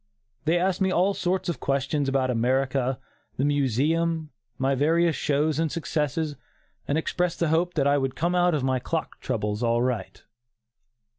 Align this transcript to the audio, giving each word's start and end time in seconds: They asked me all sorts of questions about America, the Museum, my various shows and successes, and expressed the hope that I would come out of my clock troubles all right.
They 0.45 0.57
asked 0.57 0.81
me 0.81 0.89
all 0.91 1.13
sorts 1.13 1.47
of 1.47 1.59
questions 1.59 2.09
about 2.09 2.31
America, 2.31 2.97
the 3.37 3.45
Museum, 3.45 4.31
my 4.57 4.73
various 4.73 5.15
shows 5.15 5.59
and 5.59 5.71
successes, 5.71 6.35
and 6.87 6.97
expressed 6.97 7.39
the 7.39 7.49
hope 7.49 7.75
that 7.75 7.85
I 7.85 7.99
would 7.99 8.15
come 8.15 8.33
out 8.33 8.55
of 8.55 8.63
my 8.63 8.79
clock 8.79 9.19
troubles 9.19 9.61
all 9.61 9.83
right. 9.83 10.23